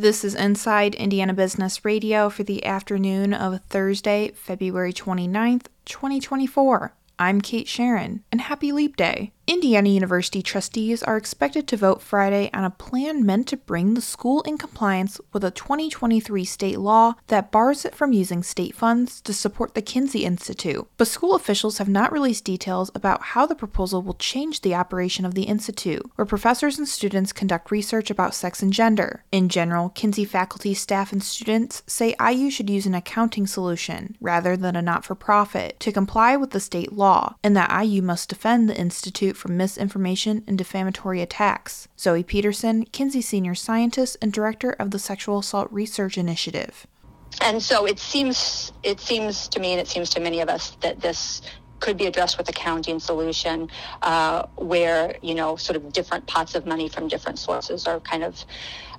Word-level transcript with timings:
This 0.00 0.24
is 0.24 0.34
Inside 0.34 0.94
Indiana 0.94 1.34
Business 1.34 1.84
Radio 1.84 2.30
for 2.30 2.42
the 2.42 2.64
afternoon 2.64 3.34
of 3.34 3.60
Thursday, 3.68 4.30
February 4.34 4.94
29th, 4.94 5.66
2024. 5.84 6.94
I'm 7.18 7.42
Kate 7.42 7.68
Sharon, 7.68 8.24
and 8.32 8.40
happy 8.40 8.72
Leap 8.72 8.96
Day. 8.96 9.34
Indiana 9.50 9.88
University 9.88 10.42
trustees 10.42 11.02
are 11.02 11.16
expected 11.16 11.66
to 11.66 11.76
vote 11.76 12.00
Friday 12.00 12.50
on 12.54 12.62
a 12.62 12.70
plan 12.70 13.26
meant 13.26 13.48
to 13.48 13.56
bring 13.56 13.94
the 13.94 14.00
school 14.00 14.42
in 14.42 14.56
compliance 14.56 15.20
with 15.32 15.42
a 15.42 15.50
2023 15.50 16.44
state 16.44 16.78
law 16.78 17.14
that 17.26 17.50
bars 17.50 17.84
it 17.84 17.92
from 17.92 18.12
using 18.12 18.44
state 18.44 18.76
funds 18.76 19.20
to 19.20 19.34
support 19.34 19.74
the 19.74 19.82
Kinsey 19.82 20.24
Institute. 20.24 20.86
But 20.96 21.08
school 21.08 21.34
officials 21.34 21.78
have 21.78 21.88
not 21.88 22.12
released 22.12 22.44
details 22.44 22.92
about 22.94 23.22
how 23.22 23.44
the 23.44 23.56
proposal 23.56 24.02
will 24.02 24.14
change 24.14 24.60
the 24.60 24.76
operation 24.76 25.24
of 25.24 25.34
the 25.34 25.42
institute, 25.42 26.08
where 26.14 26.24
professors 26.24 26.78
and 26.78 26.86
students 26.86 27.32
conduct 27.32 27.72
research 27.72 28.08
about 28.08 28.36
sex 28.36 28.62
and 28.62 28.72
gender. 28.72 29.24
In 29.32 29.48
general, 29.48 29.88
Kinsey 29.88 30.24
faculty, 30.24 30.74
staff, 30.74 31.10
and 31.10 31.24
students 31.24 31.82
say 31.88 32.14
IU 32.24 32.50
should 32.50 32.70
use 32.70 32.86
an 32.86 32.94
accounting 32.94 33.48
solution 33.48 34.16
rather 34.20 34.56
than 34.56 34.76
a 34.76 34.80
not 34.80 35.04
for 35.04 35.16
profit 35.16 35.80
to 35.80 35.90
comply 35.90 36.36
with 36.36 36.52
the 36.52 36.60
state 36.60 36.92
law, 36.92 37.34
and 37.42 37.56
that 37.56 37.84
IU 37.84 38.00
must 38.00 38.28
defend 38.28 38.68
the 38.68 38.78
institute 38.78 39.38
from 39.40 39.56
misinformation 39.56 40.44
and 40.46 40.56
defamatory 40.56 41.20
attacks. 41.20 41.88
Zoe 41.98 42.22
Peterson, 42.22 42.84
Kinsey 42.84 43.22
Senior 43.22 43.54
Scientist 43.54 44.16
and 44.22 44.32
Director 44.32 44.70
of 44.72 44.90
the 44.90 44.98
Sexual 44.98 45.40
Assault 45.40 45.68
Research 45.72 46.16
Initiative. 46.18 46.86
And 47.40 47.62
so 47.62 47.86
it 47.86 47.98
seems 47.98 48.72
it 48.82 49.00
seems 49.00 49.48
to 49.48 49.60
me 49.60 49.72
and 49.72 49.80
it 49.80 49.88
seems 49.88 50.10
to 50.10 50.20
many 50.20 50.40
of 50.40 50.48
us 50.48 50.76
that 50.82 51.00
this 51.00 51.42
could 51.78 51.96
be 51.96 52.06
addressed 52.06 52.38
with 52.38 52.48
a 52.48 52.52
counting 52.52 53.00
solution 53.00 53.68
uh, 54.02 54.46
where 54.56 55.16
you 55.22 55.34
know 55.34 55.56
sort 55.56 55.76
of 55.76 55.92
different 55.92 56.26
pots 56.26 56.54
of 56.54 56.66
money 56.66 56.88
from 56.88 57.08
different 57.08 57.38
sources 57.38 57.86
are 57.86 58.00
kind 58.00 58.22
of 58.22 58.44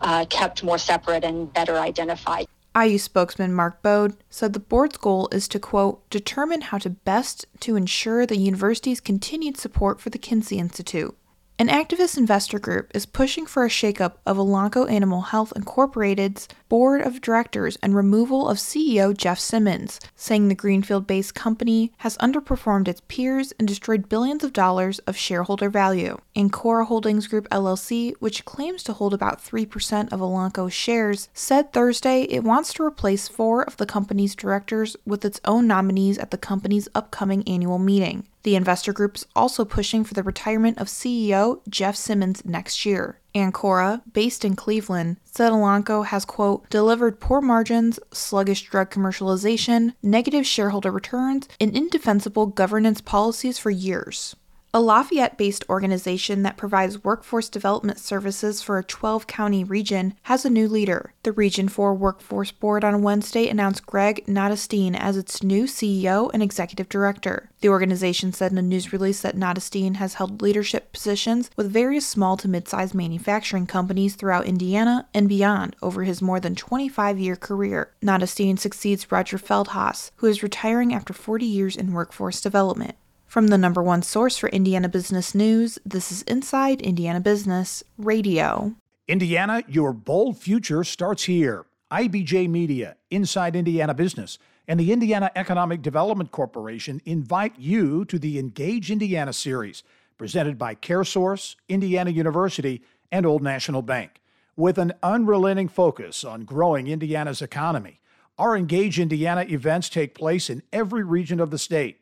uh, 0.01 0.25
kept 0.29 0.63
more 0.63 0.77
separate 0.77 1.23
and 1.23 1.53
better 1.53 1.77
identified. 1.77 2.47
IU 2.75 2.97
spokesman 2.97 3.53
Mark 3.53 3.81
Bode 3.81 4.15
said 4.29 4.53
the 4.53 4.59
board's 4.59 4.97
goal 4.97 5.27
is 5.31 5.47
to, 5.49 5.59
quote, 5.59 6.09
determine 6.09 6.61
how 6.61 6.77
to 6.77 6.89
best 6.89 7.45
to 7.59 7.75
ensure 7.75 8.25
the 8.25 8.37
university's 8.37 9.01
continued 9.01 9.57
support 9.57 9.99
for 9.99 10.09
the 10.09 10.17
Kinsey 10.17 10.57
Institute. 10.57 11.15
An 11.61 11.67
activist 11.67 12.17
investor 12.17 12.57
group 12.57 12.89
is 12.95 13.05
pushing 13.05 13.45
for 13.45 13.63
a 13.63 13.69
shakeup 13.69 14.13
of 14.25 14.37
Elanco 14.37 14.89
Animal 14.89 15.21
Health 15.21 15.53
Incorporated's 15.55 16.47
board 16.69 17.01
of 17.03 17.21
directors 17.21 17.77
and 17.83 17.95
removal 17.95 18.49
of 18.49 18.57
CEO 18.57 19.15
Jeff 19.15 19.37
Simmons, 19.37 19.99
saying 20.15 20.47
the 20.47 20.55
Greenfield 20.55 21.05
based 21.05 21.35
company 21.35 21.91
has 21.97 22.17
underperformed 22.17 22.87
its 22.87 23.03
peers 23.07 23.53
and 23.59 23.67
destroyed 23.67 24.09
billions 24.09 24.43
of 24.43 24.53
dollars 24.53 24.97
of 25.05 25.15
shareholder 25.15 25.69
value. 25.69 26.17
Ancora 26.35 26.87
Holdings 26.87 27.27
Group 27.27 27.47
LLC, 27.49 28.15
which 28.17 28.43
claims 28.43 28.81
to 28.81 28.93
hold 28.93 29.13
about 29.13 29.39
3% 29.39 30.11
of 30.11 30.19
Elanco's 30.19 30.73
shares, 30.73 31.29
said 31.31 31.71
Thursday 31.71 32.23
it 32.23 32.43
wants 32.43 32.73
to 32.73 32.83
replace 32.83 33.27
four 33.27 33.61
of 33.61 33.77
the 33.77 33.85
company's 33.85 34.33
directors 34.33 34.97
with 35.05 35.23
its 35.23 35.39
own 35.45 35.67
nominees 35.67 36.17
at 36.17 36.31
the 36.31 36.39
company's 36.39 36.89
upcoming 36.95 37.47
annual 37.47 37.77
meeting. 37.77 38.25
The 38.43 38.55
investor 38.55 38.93
group 38.93 39.17
is 39.17 39.25
also 39.35 39.65
pushing 39.65 40.03
for 40.03 40.13
the 40.13 40.23
retirement 40.23 40.77
of 40.79 40.87
CEO 40.87 41.61
Jeff 41.69 41.95
Simmons 41.95 42.43
next 42.43 42.85
year. 42.85 43.19
Ancora, 43.33 44.01
based 44.11 44.43
in 44.43 44.55
Cleveland, 44.55 45.17
said 45.25 45.51
Elanco 45.51 46.05
has, 46.05 46.25
quote, 46.25 46.69
delivered 46.69 47.19
poor 47.19 47.39
margins, 47.39 47.99
sluggish 48.11 48.63
drug 48.63 48.89
commercialization, 48.89 49.93
negative 50.03 50.45
shareholder 50.45 50.91
returns, 50.91 51.47
and 51.59 51.75
indefensible 51.75 52.47
governance 52.47 52.99
policies 52.99 53.57
for 53.57 53.69
years. 53.69 54.35
A 54.73 54.79
Lafayette 54.79 55.37
based 55.37 55.65
organization 55.67 56.43
that 56.43 56.55
provides 56.55 57.03
workforce 57.03 57.49
development 57.49 57.99
services 57.99 58.61
for 58.61 58.77
a 58.77 58.83
12 58.85 59.27
county 59.27 59.65
region 59.65 60.13
has 60.23 60.45
a 60.45 60.49
new 60.49 60.65
leader. 60.69 61.13
The 61.23 61.33
Region 61.33 61.67
4 61.67 61.93
Workforce 61.93 62.53
Board 62.53 62.85
on 62.85 63.01
Wednesday 63.01 63.49
announced 63.49 63.85
Greg 63.85 64.23
Nottestein 64.27 64.95
as 64.95 65.17
its 65.17 65.43
new 65.43 65.65
CEO 65.65 66.31
and 66.33 66.41
executive 66.41 66.87
director. 66.87 67.49
The 67.59 67.67
organization 67.67 68.31
said 68.31 68.53
in 68.53 68.57
a 68.57 68.61
news 68.61 68.93
release 68.93 69.19
that 69.19 69.35
Nottestein 69.35 69.97
has 69.97 70.13
held 70.13 70.41
leadership 70.41 70.93
positions 70.93 71.49
with 71.57 71.69
various 71.69 72.07
small 72.07 72.37
to 72.37 72.47
mid 72.47 72.69
sized 72.69 72.95
manufacturing 72.95 73.67
companies 73.67 74.15
throughout 74.15 74.45
Indiana 74.45 75.05
and 75.13 75.27
beyond 75.27 75.75
over 75.81 76.05
his 76.05 76.21
more 76.21 76.39
than 76.39 76.55
25 76.55 77.19
year 77.19 77.35
career. 77.35 77.91
Nottestein 78.01 78.57
succeeds 78.57 79.11
Roger 79.11 79.37
Feldhaus, 79.37 80.11
who 80.15 80.27
is 80.27 80.41
retiring 80.41 80.93
after 80.93 81.11
40 81.11 81.45
years 81.45 81.75
in 81.75 81.91
workforce 81.91 82.39
development. 82.39 82.95
From 83.31 83.47
the 83.47 83.57
number 83.57 83.81
one 83.81 84.01
source 84.01 84.37
for 84.37 84.49
Indiana 84.49 84.89
business 84.89 85.33
news, 85.33 85.79
this 85.85 86.11
is 86.11 86.21
Inside 86.23 86.81
Indiana 86.81 87.21
Business 87.21 87.81
Radio. 87.97 88.75
Indiana, 89.07 89.63
your 89.69 89.93
bold 89.93 90.37
future 90.37 90.83
starts 90.83 91.23
here. 91.23 91.65
IBJ 91.89 92.49
Media, 92.49 92.97
Inside 93.09 93.55
Indiana 93.55 93.93
Business, 93.93 94.37
and 94.67 94.77
the 94.77 94.91
Indiana 94.91 95.31
Economic 95.37 95.81
Development 95.81 96.29
Corporation 96.29 97.01
invite 97.05 97.57
you 97.57 98.03
to 98.03 98.19
the 98.19 98.37
Engage 98.37 98.91
Indiana 98.91 99.31
series, 99.31 99.81
presented 100.17 100.57
by 100.57 100.75
CareSource, 100.75 101.55
Indiana 101.69 102.09
University, 102.09 102.81
and 103.13 103.25
Old 103.25 103.41
National 103.41 103.81
Bank. 103.81 104.19
With 104.57 104.77
an 104.77 104.91
unrelenting 105.01 105.69
focus 105.69 106.25
on 106.25 106.43
growing 106.43 106.87
Indiana's 106.87 107.41
economy, 107.41 108.01
our 108.37 108.57
Engage 108.57 108.99
Indiana 108.99 109.45
events 109.47 109.87
take 109.87 110.15
place 110.15 110.49
in 110.49 110.63
every 110.73 111.05
region 111.05 111.39
of 111.39 111.49
the 111.49 111.57
state 111.57 112.00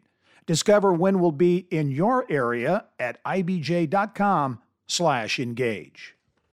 Discover 0.49 0.93
when 0.93 1.19
we'll 1.19 1.31
be 1.31 1.67
in 1.69 1.91
your 1.91 2.25
area 2.27 2.85
at 2.99 3.23
ibj.com/engage. 3.23 6.15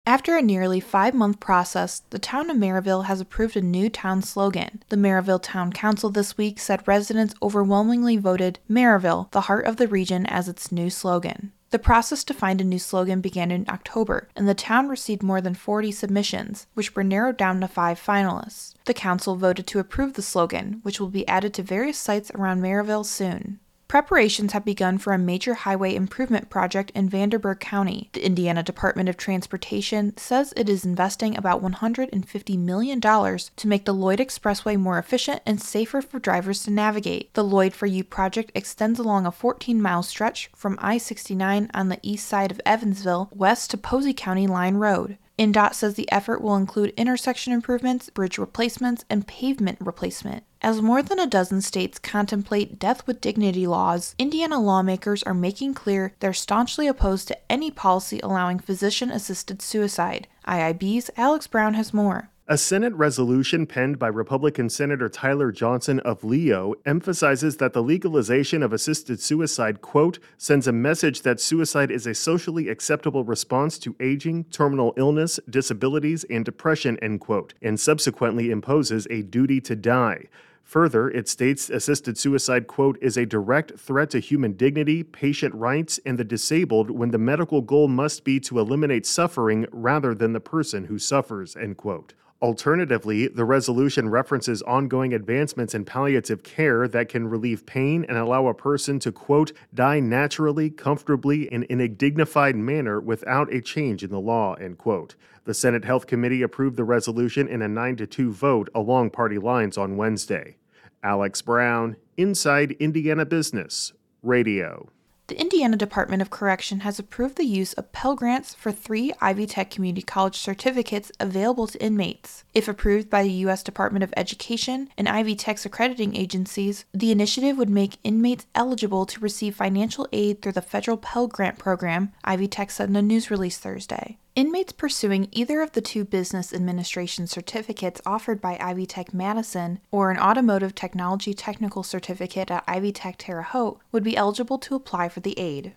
After 0.06 0.36
a 0.36 0.42
nearly 0.42 0.78
five 0.78 1.12
month 1.12 1.40
process, 1.40 2.02
the 2.10 2.20
town 2.20 2.50
of 2.50 2.56
Merrillville 2.56 3.06
has 3.06 3.20
approved 3.20 3.56
a 3.56 3.60
new 3.60 3.90
town 3.90 4.22
slogan. 4.22 4.84
The 4.90 4.96
Merrillville 4.96 5.42
Town 5.42 5.72
Council 5.72 6.08
this 6.08 6.38
week 6.38 6.60
said 6.60 6.86
residents 6.86 7.34
overwhelmingly 7.42 8.16
voted 8.16 8.60
Merrillville, 8.70 9.28
the 9.32 9.40
heart 9.40 9.66
of 9.66 9.76
the 9.76 9.88
region, 9.88 10.24
as 10.26 10.48
its 10.48 10.70
new 10.70 10.88
slogan. 10.88 11.50
The 11.70 11.80
process 11.80 12.22
to 12.22 12.32
find 12.32 12.60
a 12.60 12.64
new 12.64 12.78
slogan 12.78 13.20
began 13.20 13.50
in 13.50 13.64
October, 13.68 14.28
and 14.36 14.48
the 14.48 14.54
town 14.54 14.88
received 14.88 15.24
more 15.24 15.40
than 15.40 15.54
40 15.54 15.90
submissions, 15.90 16.68
which 16.74 16.94
were 16.94 17.02
narrowed 17.02 17.36
down 17.36 17.60
to 17.60 17.66
five 17.66 17.98
finalists. 17.98 18.74
The 18.84 18.94
council 18.94 19.34
voted 19.34 19.66
to 19.66 19.80
approve 19.80 20.12
the 20.12 20.22
slogan, 20.22 20.78
which 20.84 21.00
will 21.00 21.08
be 21.08 21.26
added 21.26 21.52
to 21.54 21.64
various 21.64 21.98
sites 21.98 22.30
around 22.36 22.60
Merrillville 22.60 23.04
soon. 23.04 23.58
Preparations 23.90 24.52
have 24.52 24.64
begun 24.64 24.98
for 24.98 25.12
a 25.12 25.18
major 25.18 25.52
highway 25.52 25.96
improvement 25.96 26.48
project 26.48 26.92
in 26.94 27.08
Vanderburgh 27.08 27.58
County. 27.58 28.08
The 28.12 28.24
Indiana 28.24 28.62
Department 28.62 29.08
of 29.08 29.16
Transportation 29.16 30.16
says 30.16 30.54
it 30.56 30.68
is 30.68 30.84
investing 30.84 31.36
about 31.36 31.60
$150 31.60 32.56
million 32.56 33.00
to 33.00 33.66
make 33.66 33.86
the 33.86 33.92
Lloyd 33.92 34.20
Expressway 34.20 34.78
more 34.78 34.96
efficient 34.96 35.42
and 35.44 35.60
safer 35.60 36.00
for 36.00 36.20
drivers 36.20 36.62
to 36.62 36.70
navigate. 36.70 37.34
The 37.34 37.42
Lloyd 37.42 37.74
for 37.74 37.86
You 37.86 38.04
project 38.04 38.52
extends 38.54 39.00
along 39.00 39.26
a 39.26 39.32
14 39.32 39.82
mile 39.82 40.04
stretch 40.04 40.52
from 40.54 40.78
I 40.80 40.96
69 40.96 41.68
on 41.74 41.88
the 41.88 41.98
east 42.00 42.28
side 42.28 42.52
of 42.52 42.60
Evansville 42.64 43.28
west 43.34 43.72
to 43.72 43.76
Posey 43.76 44.14
County 44.14 44.46
Line 44.46 44.76
Road. 44.76 45.18
INDOT 45.40 45.74
says 45.74 45.94
the 45.94 46.12
effort 46.12 46.42
will 46.42 46.54
include 46.54 46.92
intersection 46.98 47.54
improvements, 47.54 48.10
bridge 48.10 48.36
replacements, 48.36 49.06
and 49.08 49.26
pavement 49.26 49.78
replacement. 49.80 50.44
As 50.60 50.82
more 50.82 51.02
than 51.02 51.18
a 51.18 51.26
dozen 51.26 51.62
states 51.62 51.98
contemplate 51.98 52.78
death 52.78 53.06
with 53.06 53.22
dignity 53.22 53.66
laws, 53.66 54.14
Indiana 54.18 54.60
lawmakers 54.60 55.22
are 55.22 55.32
making 55.32 55.72
clear 55.72 56.12
they're 56.20 56.34
staunchly 56.34 56.86
opposed 56.86 57.26
to 57.28 57.38
any 57.50 57.70
policy 57.70 58.20
allowing 58.22 58.58
physician 58.58 59.10
assisted 59.10 59.62
suicide. 59.62 60.28
IIB's 60.46 61.10
Alex 61.16 61.46
Brown 61.46 61.72
has 61.72 61.94
more. 61.94 62.28
A 62.50 62.58
Senate 62.58 62.92
resolution 62.94 63.64
penned 63.64 64.00
by 64.00 64.08
Republican 64.08 64.70
Senator 64.70 65.08
Tyler 65.08 65.52
Johnson 65.52 66.00
of 66.00 66.24
Leo 66.24 66.74
emphasizes 66.84 67.58
that 67.58 67.74
the 67.74 67.80
legalization 67.80 68.64
of 68.64 68.72
assisted 68.72 69.20
suicide, 69.20 69.80
quote, 69.82 70.18
sends 70.36 70.66
a 70.66 70.72
message 70.72 71.22
that 71.22 71.38
suicide 71.38 71.92
is 71.92 72.08
a 72.08 72.12
socially 72.12 72.68
acceptable 72.68 73.22
response 73.22 73.78
to 73.78 73.94
aging, 74.00 74.46
terminal 74.46 74.92
illness, 74.96 75.38
disabilities, 75.48 76.24
and 76.24 76.44
depression, 76.44 76.98
end 77.00 77.20
quote, 77.20 77.54
and 77.62 77.78
subsequently 77.78 78.50
imposes 78.50 79.06
a 79.10 79.22
duty 79.22 79.60
to 79.60 79.76
die. 79.76 80.24
Further, 80.64 81.08
it 81.08 81.28
states 81.28 81.70
assisted 81.70 82.18
suicide, 82.18 82.66
quote, 82.66 82.98
is 83.00 83.16
a 83.16 83.24
direct 83.24 83.78
threat 83.78 84.10
to 84.10 84.18
human 84.18 84.54
dignity, 84.54 85.04
patient 85.04 85.54
rights, 85.54 86.00
and 86.04 86.18
the 86.18 86.24
disabled 86.24 86.90
when 86.90 87.12
the 87.12 87.18
medical 87.18 87.60
goal 87.60 87.86
must 87.86 88.24
be 88.24 88.40
to 88.40 88.58
eliminate 88.58 89.06
suffering 89.06 89.68
rather 89.70 90.16
than 90.16 90.32
the 90.32 90.40
person 90.40 90.86
who 90.86 90.98
suffers, 90.98 91.54
end 91.54 91.76
quote. 91.76 92.14
Alternatively, 92.42 93.28
the 93.28 93.44
resolution 93.44 94.08
references 94.08 94.62
ongoing 94.62 95.12
advancements 95.12 95.74
in 95.74 95.84
palliative 95.84 96.42
care 96.42 96.88
that 96.88 97.10
can 97.10 97.28
relieve 97.28 97.66
pain 97.66 98.06
and 98.08 98.16
allow 98.16 98.46
a 98.46 98.54
person 98.54 98.98
to, 99.00 99.12
quote, 99.12 99.52
die 99.74 100.00
naturally, 100.00 100.70
comfortably, 100.70 101.52
and 101.52 101.64
in 101.64 101.82
a 101.82 101.88
dignified 101.88 102.56
manner 102.56 102.98
without 102.98 103.52
a 103.52 103.60
change 103.60 104.02
in 104.02 104.10
the 104.10 104.18
law, 104.18 104.54
end 104.54 104.78
quote. 104.78 105.16
The 105.44 105.52
Senate 105.52 105.84
Health 105.84 106.06
Committee 106.06 106.40
approved 106.40 106.78
the 106.78 106.84
resolution 106.84 107.46
in 107.46 107.60
a 107.60 107.68
9 107.68 107.96
to 107.96 108.06
2 108.06 108.32
vote 108.32 108.70
along 108.74 109.10
party 109.10 109.36
lines 109.36 109.76
on 109.76 109.98
Wednesday. 109.98 110.56
Alex 111.02 111.42
Brown, 111.42 111.96
Inside 112.16 112.72
Indiana 112.72 113.26
Business, 113.26 113.92
Radio. 114.22 114.88
The 115.30 115.40
Indiana 115.40 115.76
Department 115.76 116.22
of 116.22 116.30
Correction 116.30 116.80
has 116.80 116.98
approved 116.98 117.36
the 117.36 117.44
use 117.44 117.72
of 117.74 117.92
Pell 117.92 118.16
Grants 118.16 118.52
for 118.52 118.72
three 118.72 119.12
Ivy 119.20 119.46
Tech 119.46 119.70
Community 119.70 120.02
College 120.02 120.34
certificates 120.34 121.12
available 121.20 121.68
to 121.68 121.80
inmates. 121.80 122.42
If 122.52 122.66
approved 122.66 123.08
by 123.08 123.22
the 123.22 123.30
U.S. 123.46 123.62
Department 123.62 124.02
of 124.02 124.12
Education 124.16 124.88
and 124.98 125.08
Ivy 125.08 125.36
Tech's 125.36 125.64
accrediting 125.64 126.16
agencies, 126.16 126.84
the 126.92 127.12
initiative 127.12 127.58
would 127.58 127.70
make 127.70 127.98
inmates 128.02 128.46
eligible 128.56 129.06
to 129.06 129.20
receive 129.20 129.54
financial 129.54 130.08
aid 130.12 130.42
through 130.42 130.50
the 130.50 130.62
federal 130.62 130.96
Pell 130.96 131.28
Grant 131.28 131.60
program, 131.60 132.12
Ivy 132.24 132.48
Tech 132.48 132.72
said 132.72 132.88
in 132.88 132.96
a 132.96 133.00
news 133.00 133.30
release 133.30 133.56
Thursday. 133.56 134.18
Inmates 134.40 134.72
pursuing 134.72 135.28
either 135.32 135.60
of 135.60 135.72
the 135.72 135.82
two 135.82 136.02
business 136.02 136.54
administration 136.54 137.26
certificates 137.26 138.00
offered 138.06 138.40
by 138.40 138.56
Ivy 138.58 138.86
Tech 138.86 139.12
Madison 139.12 139.80
or 139.90 140.10
an 140.10 140.18
automotive 140.18 140.74
technology 140.74 141.34
technical 141.34 141.82
certificate 141.82 142.50
at 142.50 142.64
Ivy 142.66 142.90
Tech 142.90 143.16
Terre 143.18 143.42
Haute 143.42 143.80
would 143.92 144.02
be 144.02 144.16
eligible 144.16 144.56
to 144.60 144.74
apply 144.74 145.10
for 145.10 145.20
the 145.20 145.38
aid. 145.38 145.74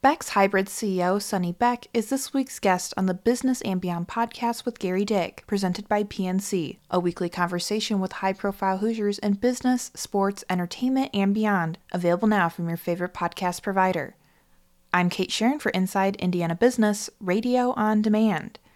Beck's 0.00 0.30
Hybrid 0.30 0.68
CEO 0.68 1.20
Sonny 1.20 1.52
Beck 1.52 1.88
is 1.92 2.08
this 2.08 2.32
week's 2.32 2.58
guest 2.58 2.94
on 2.96 3.04
the 3.04 3.12
Business 3.12 3.60
and 3.60 3.82
Beyond 3.82 4.08
podcast 4.08 4.64
with 4.64 4.78
Gerry 4.78 5.04
Dick, 5.04 5.44
presented 5.46 5.86
by 5.86 6.02
PNC, 6.02 6.78
a 6.90 6.98
weekly 6.98 7.28
conversation 7.28 8.00
with 8.00 8.12
high 8.12 8.32
profile 8.32 8.78
Hoosiers 8.78 9.18
in 9.18 9.34
business, 9.34 9.90
sports, 9.94 10.42
entertainment, 10.48 11.10
and 11.12 11.34
beyond, 11.34 11.76
available 11.92 12.28
now 12.28 12.48
from 12.48 12.66
your 12.66 12.78
favorite 12.78 13.12
podcast 13.12 13.60
provider. 13.60 14.16
I'm 14.92 15.08
Kate 15.08 15.30
Sharon 15.30 15.58
for 15.58 15.70
Inside 15.70 16.16
Indiana 16.16 16.54
Business, 16.54 17.10
Radio 17.20 17.72
on 17.76 18.02
Demand. 18.02 18.59